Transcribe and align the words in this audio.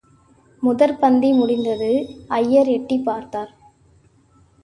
முதற் 0.61 0.99
பந்தி 0.99 1.33
முடிந்தது, 1.33 2.09
ஐயர் 2.27 2.67
எட்டிப் 2.67 3.05
பார்த்தார். 3.05 3.55